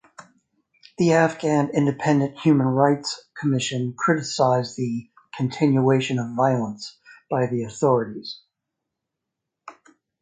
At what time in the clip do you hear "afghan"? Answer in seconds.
1.13-1.69